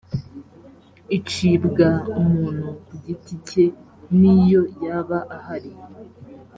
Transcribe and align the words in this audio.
icibwa 1.17 1.87
umuntu 2.21 2.67
ku 2.85 2.93
giti 3.05 3.33
cye 3.47 3.65
n’iyo 4.19 4.61
yaba 4.83 5.17
ahari 5.37 5.71